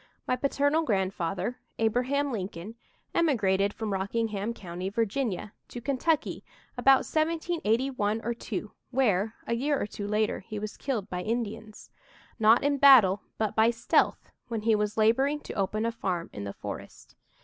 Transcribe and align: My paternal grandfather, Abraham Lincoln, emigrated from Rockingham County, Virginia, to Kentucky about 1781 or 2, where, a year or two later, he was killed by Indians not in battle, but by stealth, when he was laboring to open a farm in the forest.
My 0.27 0.35
paternal 0.35 0.81
grandfather, 0.81 1.59
Abraham 1.77 2.31
Lincoln, 2.31 2.73
emigrated 3.13 3.71
from 3.71 3.93
Rockingham 3.93 4.51
County, 4.51 4.89
Virginia, 4.89 5.53
to 5.67 5.79
Kentucky 5.79 6.43
about 6.75 7.05
1781 7.05 8.19
or 8.23 8.33
2, 8.33 8.71
where, 8.89 9.35
a 9.45 9.53
year 9.53 9.79
or 9.79 9.85
two 9.85 10.07
later, 10.07 10.39
he 10.39 10.57
was 10.57 10.75
killed 10.75 11.07
by 11.07 11.21
Indians 11.21 11.91
not 12.39 12.63
in 12.63 12.79
battle, 12.79 13.21
but 13.37 13.55
by 13.55 13.69
stealth, 13.69 14.31
when 14.47 14.63
he 14.63 14.73
was 14.73 14.97
laboring 14.97 15.39
to 15.41 15.53
open 15.53 15.85
a 15.85 15.91
farm 15.91 16.31
in 16.33 16.45
the 16.45 16.53
forest. 16.53 17.15